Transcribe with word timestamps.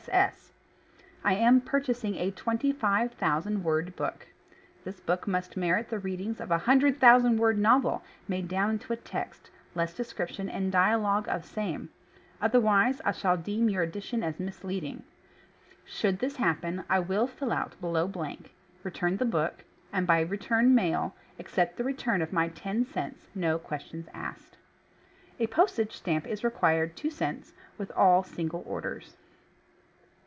S! 0.09 0.09
S." 0.09 0.53
I 1.23 1.33
am 1.35 1.61
purchasing 1.61 2.15
a 2.15 2.31
TWENTY 2.31 2.71
FIVE 2.71 3.13
THOUSAND 3.13 3.63
WORD 3.63 3.95
BOOK. 3.95 4.27
This 4.83 4.99
book 4.99 5.27
must 5.27 5.55
merit 5.55 5.89
the 5.89 5.99
reading 5.99 6.35
of 6.39 6.49
a 6.49 6.57
HUNDRED 6.57 6.99
THOUSAND 6.99 7.37
WORD 7.37 7.59
NOVEL, 7.59 8.03
made 8.27 8.47
down 8.47 8.71
into 8.71 8.91
a 8.91 8.95
text, 8.95 9.51
less 9.75 9.93
De 9.93 10.03
scription 10.03 10.49
and 10.49 10.71
DIALOGUE 10.71 11.27
of 11.27 11.45
same; 11.45 11.89
otherwise 12.41 12.99
I 13.05 13.11
shall 13.11 13.37
deem 13.37 13.69
your 13.69 13.83
edition 13.83 14.23
as 14.23 14.41
m.isleading. 14.41 15.03
Sho'uld 15.87 16.17
this 16.17 16.37
happen 16.37 16.83
I 16.89 16.97
will 16.99 17.27
fill 17.27 17.51
out 17.51 17.79
BELOW 17.79 18.07
blank, 18.07 18.53
return 18.81 19.17
the 19.17 19.25
BOOK, 19.25 19.63
and 19.93 20.07
by 20.07 20.21
return 20.21 20.73
]\IAIL, 20.75 21.13
accept 21.37 21.77
the 21.77 21.83
return 21.83 22.23
of 22.23 22.33
my 22.33 22.47
TEN 22.47 22.85
CENTS— 22.87 23.27
no 23.35 23.59
questions 23.59 24.07
ASKED. 24.15 24.57
A 25.39 25.45
postage 25.45 25.93
stamp 25.93 26.25
is 26.25 26.43
required 26.43 26.97
(2 26.97 27.11
cents) 27.11 27.53
with 27.77 27.91
all 27.91 28.23
single 28.23 28.63
orders. 28.65 29.15